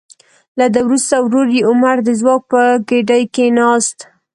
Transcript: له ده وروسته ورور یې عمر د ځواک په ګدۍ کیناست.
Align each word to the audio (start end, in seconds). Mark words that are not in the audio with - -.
له 0.57 0.65
ده 0.73 0.81
وروسته 0.87 1.15
ورور 1.21 1.47
یې 1.55 1.61
عمر 1.69 1.95
د 2.03 2.09
ځواک 2.19 2.41
په 2.51 2.61
ګدۍ 2.89 3.23
کیناست. 3.35 3.97